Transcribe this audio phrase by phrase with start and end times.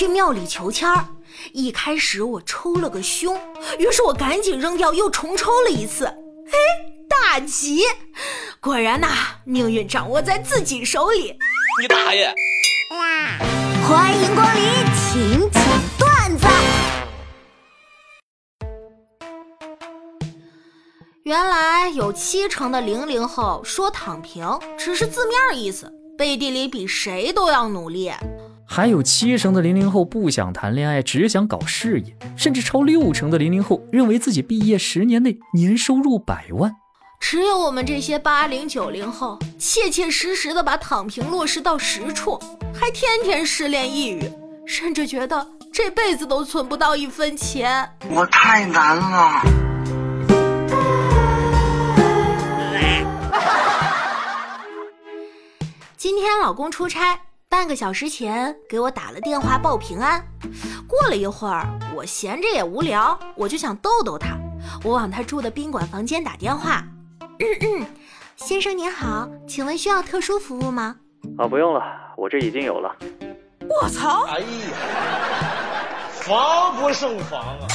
[0.00, 1.04] 去庙里求签儿。
[1.52, 3.38] 一开始我抽了个凶，
[3.78, 6.06] 于是我赶紧扔掉，又重抽了一次。
[6.06, 6.56] 哎，
[7.06, 7.82] 大吉！
[8.60, 9.08] 果然呐，
[9.44, 11.36] 命运掌握在自己手里。
[11.82, 12.34] 你大爷！
[13.86, 14.62] 欢迎光临，
[14.96, 15.62] 请讲
[15.98, 16.46] 段子。
[21.24, 28.10] 原来有七成的零零后说躺平只是字面意思，背地里比谁都要努力。
[28.72, 36.76] 还有七成的零零后不想谈恋爱，只想搞事业，甚至超六成的零零后认为自己毕业十年内年收入百万。
[37.18, 42.38] 只有我们这些八零九零后，切切实实的把躺平落实到实处，
[42.72, 44.22] 还天天失恋抑郁，
[44.64, 47.90] 甚至觉得这辈子都存不到一分钱。
[48.08, 49.42] 我太难了。
[55.96, 57.18] 今天老公出差。
[57.50, 60.24] 半个小时前给我打了电话报平安，
[60.86, 64.38] 过了一会儿，我闲着也无聊，我就想逗逗他。
[64.84, 66.84] 我往他住的宾馆房间打电话
[68.36, 70.94] ：“先生您好，请问需要特殊服务吗
[71.36, 71.82] ？”“啊，不用了，
[72.16, 72.94] 我这已经有了。
[73.68, 74.46] ”“我操！”“哎呀，
[76.12, 77.66] 防不胜防啊！”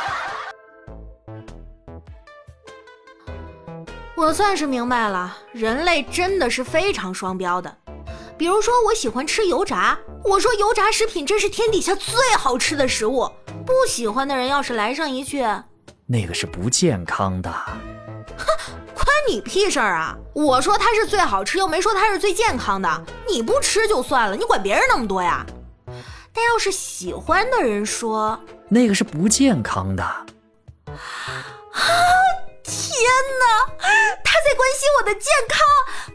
[4.16, 7.76] 我算是明白了，人类真的是非常双标的。
[8.38, 13.30] 比如说，我喜欢吃油炸，我说油炸食品真是天底下最好吃的食物。
[13.66, 15.44] 不喜欢的人要是来上一句，
[16.06, 18.46] 那个是不健康的，哼，
[18.94, 20.16] 关你屁事儿啊！
[20.34, 23.04] 我说它是最好吃，又没说它是最健康的。
[23.28, 25.44] 你不吃就算了，你管别人那么多呀？
[26.32, 30.04] 但要是喜欢的人说，那个是不健康的。
[30.86, 30.96] 天
[33.40, 33.44] 哪，
[34.24, 35.56] 他在关心我的健康。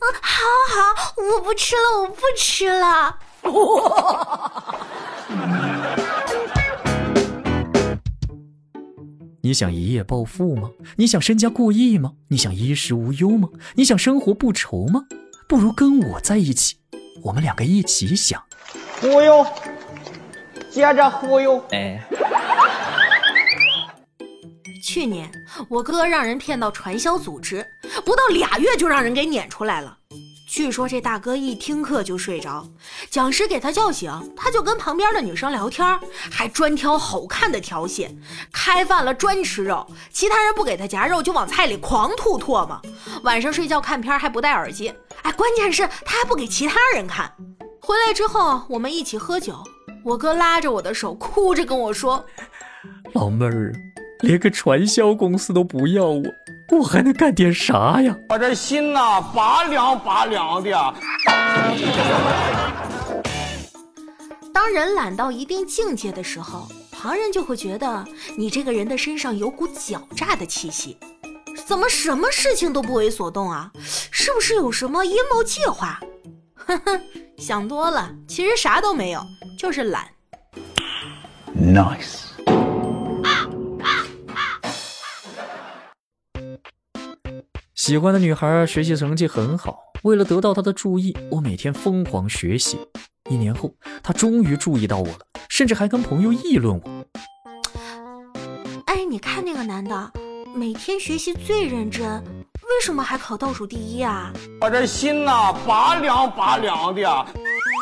[0.00, 0.30] 嗯，好
[0.74, 0.78] 好，
[1.22, 3.18] 我不吃了，我不吃了。
[9.40, 10.68] 你想一夜暴富吗？
[10.96, 12.12] 你想身家过亿吗？
[12.28, 13.48] 你想衣食无忧吗？
[13.74, 15.04] 你想生活不愁吗？
[15.48, 16.76] 不如跟我在一起，
[17.22, 18.42] 我们两个一起想。
[19.00, 19.46] 忽悠，
[20.70, 21.64] 接着忽悠。
[21.70, 22.06] 哎。
[24.88, 25.30] 去年
[25.68, 27.66] 我哥让人骗到传销组织，
[28.06, 29.98] 不到俩月就让人给撵出来了。
[30.48, 32.66] 据说这大哥一听课就睡着，
[33.10, 35.86] 讲师给他叫醒，他就跟旁边的女生聊天，
[36.30, 38.18] 还专挑好看的调戏。
[38.50, 42.80] 开饭了专吃肉，其他人不给他夹肉就往菜里狂吐唾沫。
[43.24, 44.88] 晚上睡觉看片还不戴耳机，
[45.20, 47.30] 哎，关键是他还不给其他人看。
[47.82, 49.62] 回来之后我们一起喝酒，
[50.02, 52.24] 我哥拉着我的手，哭着跟我说
[53.12, 53.70] ：“老妹儿。”
[54.20, 56.22] 连个传销公司都不要我，
[56.72, 58.16] 我还能干点啥呀？
[58.28, 60.94] 我这心呐，拔凉拔凉的。
[64.52, 68.04] 当人懒到一定境界的时候，旁人就会觉得
[68.36, 70.96] 你这个人的身上有股狡诈的气息。
[71.66, 73.70] 怎么什么事情都不为所动啊？
[73.82, 76.00] 是不是有什么阴谋计划？
[76.54, 77.00] 呵 呵，
[77.36, 79.20] 想多了，其实啥都没有，
[79.58, 80.08] 就是懒。
[81.56, 82.27] Nice。
[87.88, 92.78] 喜欢的女孩学习成绩很好，为了得到她的注意，我每天疯狂学习。
[93.30, 93.72] 一年后，
[94.02, 97.06] 她终于注意到我了，甚至还跟朋友议论我。
[98.84, 100.12] 哎，你看那个男的，
[100.54, 102.22] 每天学习最认真，
[102.60, 104.34] 为什么还考倒数第一啊？
[104.60, 107.26] 我这心呐，拔凉拔凉的。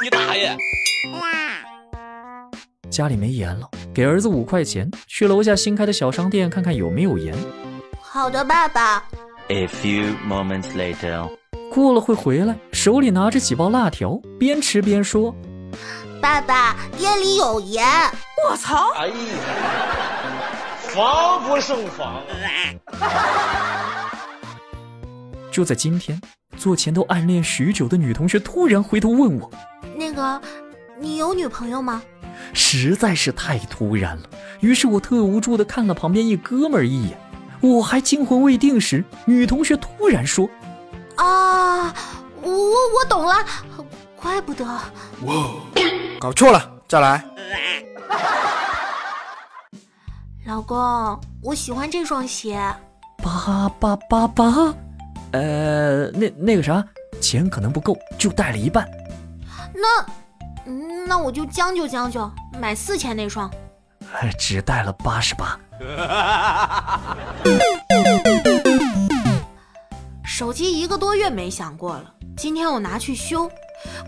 [0.04, 0.56] 你大爷！
[2.88, 7.36] 家里没盐了，给儿子五块钱，去楼下新开的小商店看看有没有盐。
[8.00, 9.04] 好的，爸爸。
[9.48, 11.30] A few moments later，
[11.72, 15.32] 过了会回来，手里拿着几包辣条，边吃边说
[16.20, 17.86] ：“爸爸，店里有盐。”
[18.50, 18.90] 我操！
[18.96, 19.14] 哎呀，
[20.80, 22.20] 防不胜防。
[25.52, 26.20] 就在今天，
[26.56, 29.48] 做前头暗恋许久的女同学突然回头问我
[29.96, 30.42] ：“那个，
[30.98, 32.02] 你有女朋友吗？”
[32.52, 34.24] 实在是太突然了，
[34.58, 37.16] 于是我特无助的看了旁边一哥们儿一眼。
[37.66, 40.48] 我还惊魂未定时，女同学突然说
[41.16, 41.92] ：“啊，
[42.42, 43.34] 我我懂了，
[44.14, 44.64] 怪不得。”
[45.26, 45.46] 哇，
[46.20, 47.24] 搞错了，再来。
[50.46, 52.60] 老公，我喜欢这双鞋。
[53.22, 54.74] 八八八八，
[55.32, 56.84] 呃，那那个啥，
[57.20, 58.88] 钱可能不够，就带了一半。
[59.74, 60.06] 那，
[61.06, 62.30] 那我就将就将就，
[62.60, 63.50] 买四千那双。
[64.38, 65.58] 只带了八十八。
[70.24, 73.50] 手机一个多月没响过了，今天我拿去修，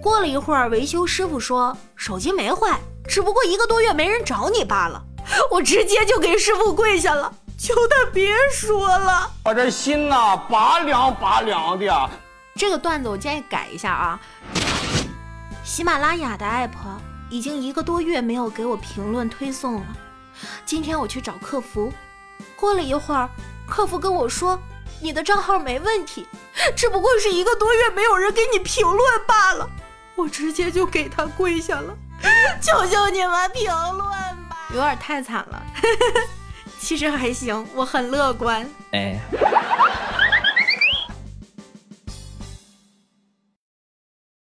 [0.03, 5.03] 过了一会儿，维修师傅说手机没坏，只不过一个多月没人找你罢了。
[5.51, 9.31] 我直接就给师傅跪下了，求他别说了。
[9.45, 12.11] 我这心呐，拔凉拔凉的。
[12.57, 14.19] 这个段子我建议改一下啊。
[15.65, 16.71] 喜马拉雅的 app
[17.31, 19.87] 已经一个多月没有给我评论推送了。
[20.65, 21.93] 今天我去找客服，
[22.57, 23.29] 过了一会儿，
[23.67, 24.59] 客服跟我说
[25.01, 26.27] 你的账号没问题，
[26.77, 29.69] 只不过是一个多月没有人给你评论罢了。
[30.17, 31.97] 我直接就给他跪下了，
[32.61, 34.01] 求求你们评论
[34.49, 34.69] 吧。
[34.75, 35.63] 有点太惨了，
[36.81, 38.69] 其实还行，我很乐观。
[38.93, 39.21] 哎。